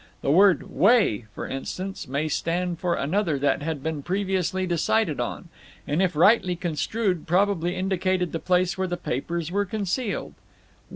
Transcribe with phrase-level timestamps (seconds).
[0.23, 5.49] The word "way," for instance, might stand for another that had been previously decided on,
[5.87, 10.33] and if rightly construed probably indicated the place where the papers were concealed.